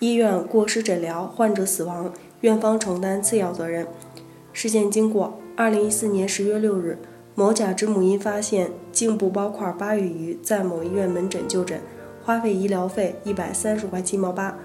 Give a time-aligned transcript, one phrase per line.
[0.00, 2.12] 医院过失诊疗，患者死亡，
[2.42, 3.84] 院方承担次要责任。
[4.52, 6.98] 事件经过：二零一四年十月六日，
[7.34, 11.80] 某甲之母因发现颈部包块八月余，在某医院门诊就诊，
[12.22, 14.56] 花费医疗费一百三十块七毛八。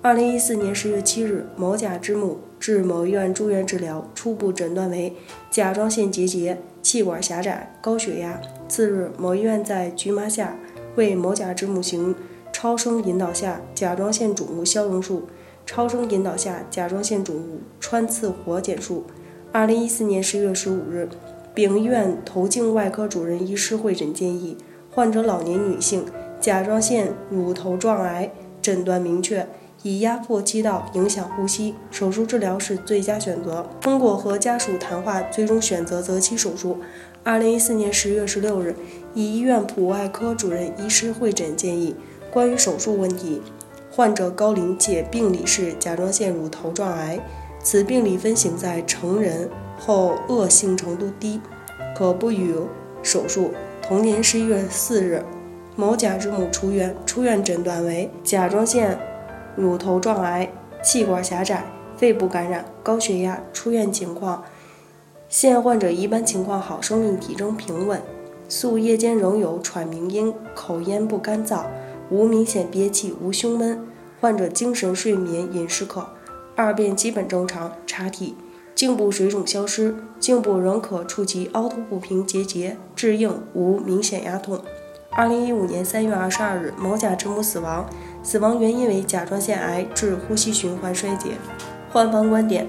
[0.00, 5.14] 二零一四年十月七日，某甲之母至某医院住院治疗，初步诊断为
[5.50, 8.40] 甲状腺结节、气管狭窄、高血压。
[8.68, 10.56] 次日，某医院在局麻下
[10.96, 12.14] 为某甲之母行
[12.60, 15.28] 超声引导下甲状腺肿物消融术、
[15.64, 19.04] 超声引导下甲状腺肿物穿刺活检术。
[19.52, 21.08] 二零一四年十月十五日，
[21.54, 24.56] 丙医院头颈外科主任医师会诊建议，
[24.90, 26.04] 患者老年女性，
[26.40, 29.46] 甲状腺乳头状癌，诊断明确，
[29.84, 33.70] 已压迫气道，影响呼吸，手术治疗是最佳选择。
[33.80, 36.78] 通过和家属谈话，最终选择择期手术。
[37.22, 38.74] 二零一四年十月十六日，
[39.14, 41.94] 乙医院普外科主任医师会诊建议，
[42.30, 43.42] 关于手术问题，
[43.90, 47.18] 患者高龄且病理是甲状腺乳头状癌。
[47.60, 51.40] 此病理分型在成人后恶性程度低，
[51.96, 52.54] 可不予
[53.02, 53.52] 手术。
[53.82, 55.24] 同年十一月四日，
[55.74, 58.98] 某甲之母出院，出院诊断为甲状腺
[59.56, 60.50] 乳头状癌、
[60.82, 61.64] 气管狭窄、
[61.96, 63.42] 肺部感染、高血压。
[63.52, 64.44] 出院情况：
[65.28, 68.00] 现患者一般情况好，生命体征平稳，
[68.48, 71.64] 宿夜间仍有喘鸣音，口咽部干燥，
[72.10, 73.86] 无明显憋气，无胸闷。
[74.20, 76.08] 患者精神、睡眠、饮食可。
[76.56, 78.34] 二便基本正常，查体，
[78.74, 84.60] 颈部水肿消失，颈部仍可触及凹凸不平结节，质硬，无明显压痛。
[85.10, 87.88] 二零一五年三月二十二日，某甲之母死亡，
[88.22, 91.30] 死亡原因为甲状腺癌致呼吸循环衰竭。
[91.92, 92.66] 患方观点：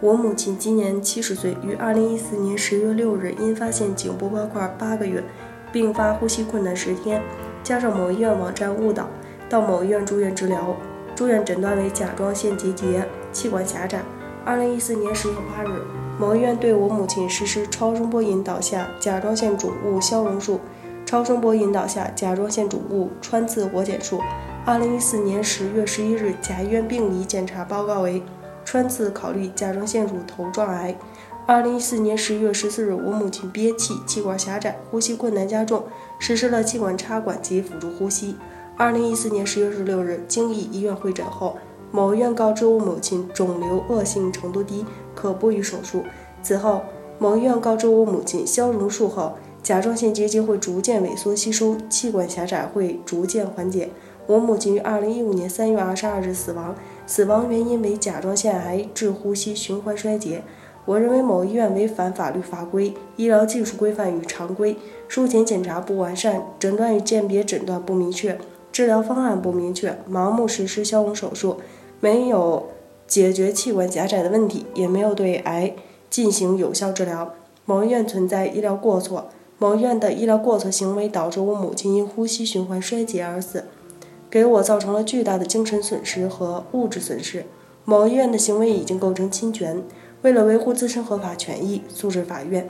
[0.00, 5.24] 我母亲今年七十岁，于二零一四年十月六日因发现颈部包块八个月，
[5.72, 7.22] 并发呼吸困难十天，
[7.62, 9.08] 加上某医院网站误导，
[9.48, 10.76] 到某医院住院治疗。
[11.14, 14.00] 住院诊断为甲状腺结节、气管狭窄。
[14.42, 15.82] 二零一四年十月八日，
[16.18, 20.60] 某医院对我母亲实施超声波引导下甲状腺肿物消融术、
[21.04, 24.20] 超声波引导下甲状腺肿物穿刺活检术。
[24.64, 28.22] 二零一四年十月十一日，甲医院病理检查报告为
[28.64, 30.96] 穿刺考虑甲状腺乳头状癌。
[31.46, 35.84] 二零一四年十一月十四日，我母亲憋气、气管狭窄、呼吸困难加重，
[36.20, 38.36] 实施了气管插管及辅助呼吸。
[38.76, 41.56] 二零一四年十月十六日，经乙医院会诊后，
[41.90, 46.04] 某院告知我母亲肿瘤恶性程度低，可不予手术。
[46.42, 46.82] 此后，
[47.18, 53.90] 某医院告知我母亲消融术后，甲状腺结节会逐渐萎缩吸收，气管狭窄会逐渐缓解。
[54.26, 56.74] 我母亲于二零一五年三月二十二日死亡，
[57.06, 60.44] 死亡原因为甲状腺癌致呼吸循环衰竭。
[60.86, 64.76] 我认为某医院违反法律法规、医疗技术规范与常规，
[65.06, 68.38] 术前检查不完善，诊断与鉴别诊断不明确。
[68.72, 71.56] 治疗方案不明确，盲目实施消融手术，
[72.00, 72.68] 没有
[73.06, 75.74] 解决气管狭窄的问题，也没有对癌
[76.08, 77.34] 进行有效治疗。
[77.64, 83.64] 某医院存在医疗过错，某医院的医疗过错行为导致我母亲因呼吸循环衰竭而死，
[84.30, 87.44] 给我造成了巨大的精神损失和物质损失。
[87.84, 89.82] 某医院的行为已经构成侵权，
[90.22, 92.68] 为了维护自身合法权益，诉至法院。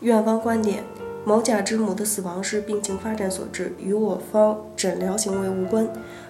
[0.00, 0.84] 院方观点。
[1.26, 5.88] 某甲之母的死亡是病情发展所致，与我方诊疗行为无关。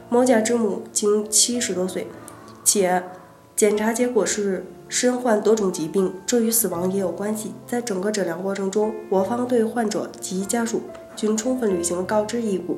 [0.09, 2.07] 某甲之母经七十多岁，
[2.63, 3.03] 且
[3.57, 7.55] 检查结果是身患多种疾病，这与死亡也有关系。
[7.67, 10.83] 在整个诊疗过程中，我方对患者及家属
[11.17, 12.77] 均充分履行了告知义务，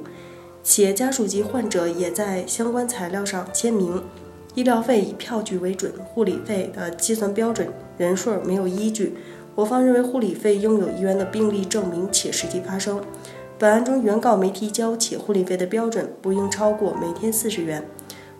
[0.62, 4.02] 且家属及患者也在相关材料上签名。
[4.56, 7.68] 医疗费以票据为准，护理费的计算标准
[7.98, 9.14] 人数没有依据。
[9.54, 13.02] 我方认为护理费应有医院的病例证明且实际发生。
[13.58, 17.84] 本案中原告没提交，且护理费的标准不应超过每天四十元。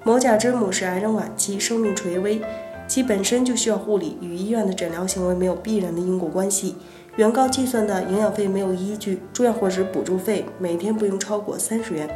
[0.04, 2.40] 某甲之母是癌症晚期，生命垂危，
[2.88, 6.76] 其本身就需要护理，与医院的诊疗行为没有必然的因果关系。
[7.16, 12.08] 原告计算的营养费没有依据，住院伙食补助费每天不应超过三十元。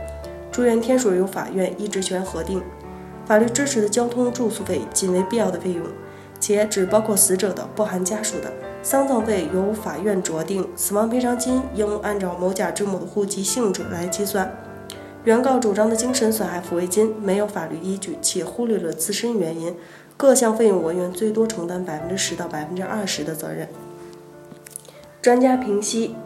[0.50, 2.62] 住院天数由法院医职权核定，
[3.30, 5.86] 法律支持的交通住宿费仅为必要的费用，
[6.40, 8.52] 且只包括死者的，不含家属的。
[8.82, 14.52] 丧葬费由法院酌定，死亡赔偿金应按照某甲之母的户籍性质来计算。
[15.22, 19.76] 原告主张的精神损害抚慰金没有法律依据，且忽略了自身原因，
[20.16, 23.68] 各项费用我院最多承担百分之十到百分之二十的责任。
[25.22, 26.16] 专家评析：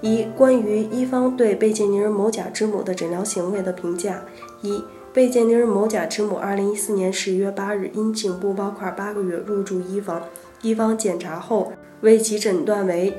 [0.00, 4.22] 一、关于一方对被鉴定人某甲之母的诊疗行为的评价。
[4.62, 4.82] 一、
[5.14, 10.20] 被鉴定人某甲之母二零一四年十一月八日因颈部包块八个月入住医房，
[10.60, 11.72] 医方检查后。
[12.00, 13.16] 为其诊断为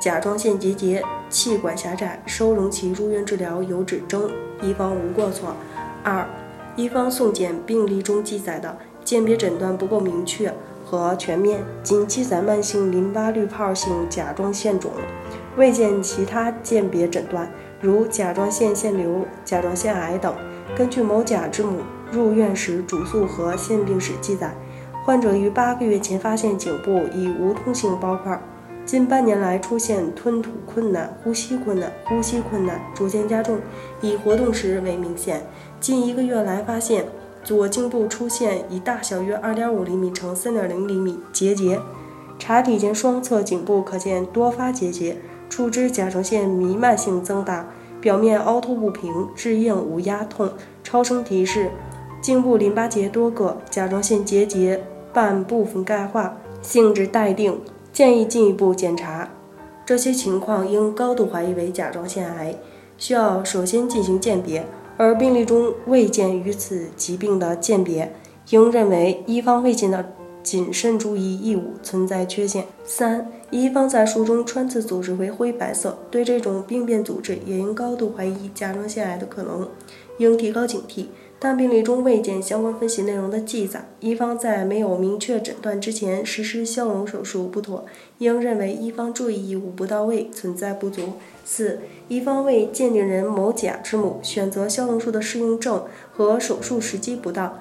[0.00, 5.56] 甲状腺结节、气管狭窄，收容其入院治疗有指征，一方无过错。
[6.04, 6.28] 二，
[6.76, 10.52] 一方送检病历中记载的鉴别诊断不够明确
[10.84, 14.92] 和全面，仅记载慢性淋巴滤泡性甲状腺肿，
[15.56, 17.50] 未见其他鉴别诊断，
[17.80, 20.32] 如甲状腺腺瘤、甲状腺癌等。
[20.76, 21.80] 根据某甲之母
[22.10, 24.54] 入院时主诉和现病史记载，
[25.04, 28.40] 患者于八个月前发现颈部已无痛性包块。
[28.86, 33.58] 近半年来出现吞吐困难、呼吸困难、呼吸困难逐渐加重，
[34.00, 35.42] 以活动时为明显。
[35.78, 37.06] 近一个月来发现
[37.44, 41.78] 左颈部出现一大小约2.5厘米乘3.0厘米结节，
[42.38, 45.18] 查体间双侧颈部可见多发结节，
[45.48, 47.68] 触之甲状腺弥漫性增大，
[48.00, 50.50] 表面凹凸不平，质硬无压痛。
[50.82, 51.70] 超声提示
[52.20, 54.82] 颈部淋巴结多个，甲状腺结节
[55.12, 57.60] 半部分钙化，性质待定。
[57.92, 59.28] 建议进一步检查，
[59.84, 62.54] 这些情况应高度怀疑为甲状腺癌，
[62.96, 64.64] 需要首先进行鉴别，
[64.96, 68.14] 而病例中未见与此疾病的鉴别，
[68.50, 70.12] 应认为医方未尽的
[70.42, 72.66] 谨慎注意义务存在缺陷。
[72.84, 79.68] 三，医方在术中穿刺组织为灰白色，对这种病变组织也应高度怀疑甲状腺癌的可能，
[80.18, 81.06] 应提高警惕。
[81.42, 87.86] 但病例中未见相关分析内容的记载，医方在没有明确诊断之前实施消融手术不妥，
[88.18, 91.14] 应认为医方注意义务不到位，存在不足。
[91.42, 91.78] 四、
[92.08, 97.58] 医方为鉴定人某甲之母选择消融术的适应症和手术时机不当。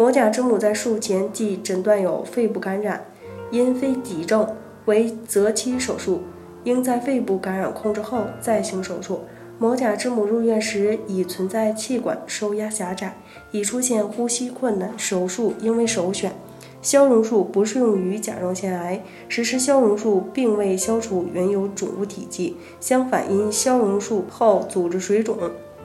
[0.00, 3.04] 某甲之母在术前即诊断有肺部感染，
[3.50, 4.48] 因非急症，
[4.86, 6.22] 为择期手术，
[6.64, 9.20] 应在肺部感染控制后再行手术。
[9.58, 13.18] 某甲之母入院时已存在气管受压狭窄，
[13.50, 16.32] 已出现呼吸困难，手术应为首选。
[16.80, 25.36] 消融术不适用于甲状腺癌，实施消融术并未消除原有肿物体积，相反，因消融术后组织水肿，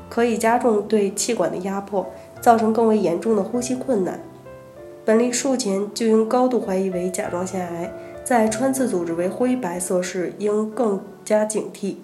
[0.08, 2.10] 可以加重对气管的压迫，
[2.42, 4.20] 造成更为严重的呼吸困难。
[5.04, 7.94] 本例术前就应高度怀疑为甲状腺癌，
[8.24, 11.98] 在穿刺组织为灰白色时，应更加警惕。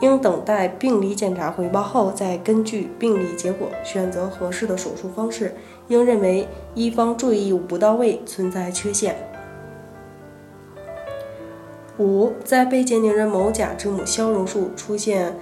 [0.00, 5.54] 应等待病理检查回报后，再根据病理结果选择合适的手术方式。
[5.88, 9.16] 应认为医方注意义务不到位，存在缺陷。
[11.98, 15.34] 五，在被鉴定人某甲之母消融术出现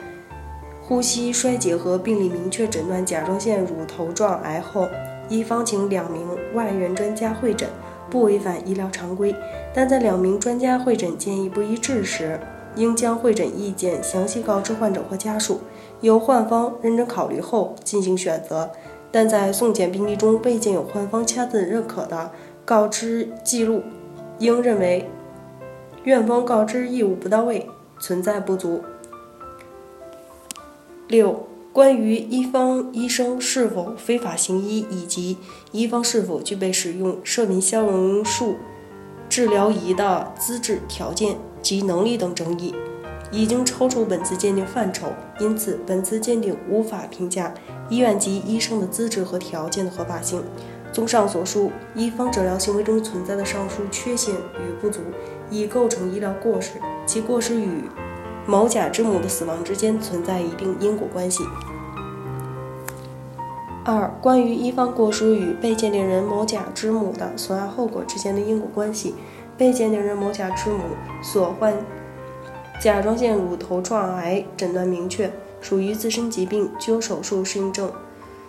[0.88, 4.88] 呼吸衰竭和病理明确诊断甲状腺乳头状癌后，
[5.28, 7.68] 医方请两名外援专家会诊，
[8.08, 9.36] 不违反医疗常规。
[9.74, 12.40] 但在两名专家会诊建议不一致时，
[12.74, 15.60] 应将会诊意见详细告知患者或家属，
[16.00, 18.70] 由患方认真考虑后进行选择。
[19.12, 22.30] 但在送检病历中未见有患方签字认可的
[22.64, 23.82] 告知记录，
[24.38, 25.06] 应认为
[26.04, 27.68] 院方告知义务不到位，
[28.00, 28.82] 存在不足。
[31.08, 35.36] 六、关于医方医生是否非法行医以及
[35.72, 38.56] 医方是否具备使用射频消融术
[39.28, 41.36] 治疗仪的资质条件。
[41.60, 42.72] 及能力等争议，
[43.32, 45.08] 已经超出本次鉴定范畴，
[45.40, 47.52] 因此本次鉴定无法评价
[47.90, 50.40] 医院及医生的资质和条件的合法性。
[50.92, 55.00] 综上所述，医方诊疗行为中存在的上述缺陷与不足，
[55.50, 56.74] 已构成医疗过失，
[57.04, 57.82] 其过失与
[58.48, 61.44] 某甲之母的死亡之间存在一定因果关系。
[63.84, 69.14] 二、关于医方过失与被鉴定人某甲之母的损害后果之间的因果关系。
[69.58, 70.78] 被鉴定人某甲之母
[71.20, 71.74] 所患
[72.80, 77.90] 甲状腺乳头状癌诊断明确，属于自身疾病，具有手术适应症，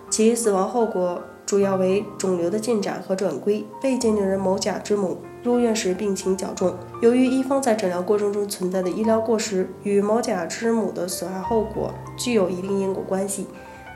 [0.09, 3.65] 其死亡后果主要为肿瘤的进展和转归。
[3.81, 13.47] 被鉴定人某甲之母入院时病情较重，由于医方在诊疗过程中存在的医疗过失与某甲之母的损害后果具有一定因果关系，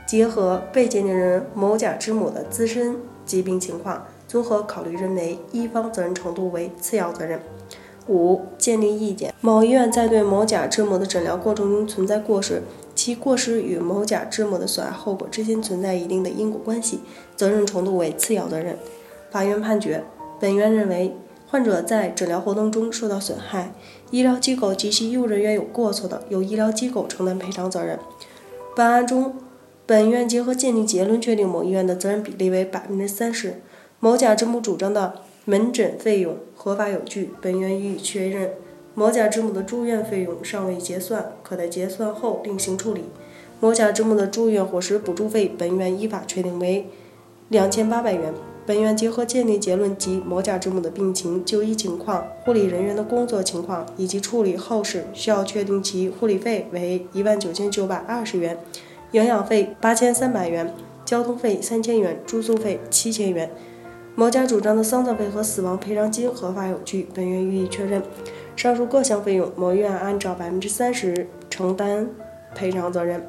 [0.04, 4.04] 结合被鉴定人某甲之母的自身疾病情况。
[4.26, 7.40] 综合考虑，认为一方责任程度为次要责任。
[8.08, 12.60] 五、鉴定意见：某医院在对某甲之母的诊疗过程中存在过失，
[13.04, 17.00] 其过失与某甲之母的损害后果之间存在一定的因果关系，
[17.36, 18.78] 责任程度为次要责任。
[19.30, 20.02] 法院判决：
[20.40, 21.14] 本院认为，
[21.46, 23.74] 患者在诊疗活动中受到损害，
[24.10, 27.98] 医疗机构及其医务人员有过错的，由医疗机构承担赔偿责任。
[28.74, 29.34] 本案中，
[29.84, 33.60] 本院结合鉴定结论确定某医院的责任比例为百分之三十。
[34.00, 38.52] 某甲之母主张的门诊费用合法有据，本院予以确认。
[38.94, 43.04] 某甲之母的住院费用尚未结算，可在结算后另行处理。
[43.60, 46.86] 某甲之母的住院伙食补助费，本院依法确定为
[47.48, 48.32] 两千八百元。
[48.66, 58.58] 本院结合鉴定结论及某甲之母的病情、就医情况、护理人员的工作情况以及处理后事，需要确定其护理费为一万九千九百二十元，
[59.10, 60.72] 营养费八千三百元。
[61.04, 63.50] 交通费三千元，住宿费七千元。
[64.16, 68.00] 某甲主张的丧葬费和死亡赔偿金合法有据，本院予以确认。
[68.54, 72.08] 上述各项费用，某院按照百分之三十承担
[72.54, 73.26] 赔偿责任。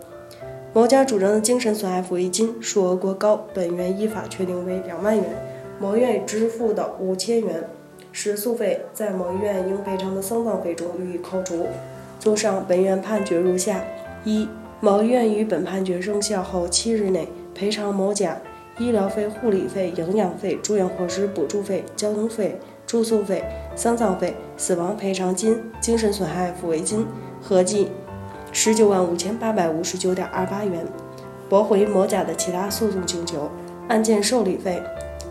[0.73, 5.25] 某甲主张的精神损害抚慰金数额过高，本院依法确定为两万元。
[5.79, 7.67] 某院支付的五千元
[8.11, 11.65] 食宿费，在某院应赔偿的丧葬费中予以扣除。
[12.19, 13.83] 综上，本院判决如下：
[14.23, 14.47] 一、
[14.79, 18.39] 某院于本判决生效后七日内赔偿某甲。
[18.77, 23.43] 医疗费、护理费、营养费、住院伙食补助费、交通费、住宿费、
[23.75, 27.05] 丧葬费、死亡赔偿金、精神损害抚慰金
[27.41, 27.89] 合计
[28.51, 30.85] 十九万五千八百五十九点二八元，
[31.47, 33.49] 驳回某甲的其他诉讼请求。
[33.87, 34.81] 案件受理费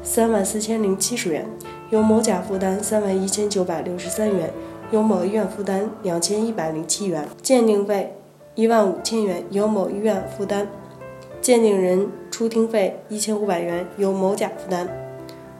[0.02, 1.44] 三万四千零七十元，
[1.90, 4.50] 由某甲负担三万一千九百六十三元，
[4.90, 7.26] 由某医院负担两千一百零七元。
[7.42, 8.16] 鉴定费
[8.54, 10.68] 一万五千元，由某医院负担。
[11.40, 14.88] 鉴定人出庭费一千五百元，由某甲负担。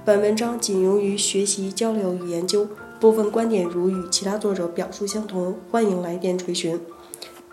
[0.04, 2.66] 本文章仅用于学习、交流与研究，
[2.98, 6.80] 部分观点如与其他作者表述相同，欢迎来电垂询。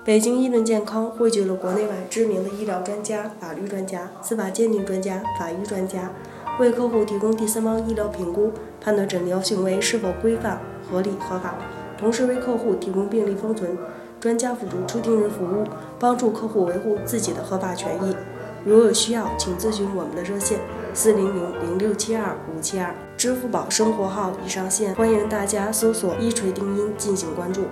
[0.03, 6.11] 北京医论健康汇聚了国内外知名的医疗专家、法律专家、司法鉴定专家、法医专家，
[6.59, 8.51] 为客户提供第三方医疗评估，
[8.83, 10.59] 判断诊疗行为是否规范、
[10.89, 11.59] 合理、合法，
[11.95, 13.77] 同时为客户提供病历封存。
[14.19, 15.63] 专家辅助出庭人服务，
[15.99, 18.15] 帮助客户维护自己的合法权益。
[18.63, 20.59] 如有需要，请咨询我们的热线
[20.93, 27.63] 四零零零六七二五七二，支付宝生活号已上线，欢迎大家搜索“一锤定音”进行关注。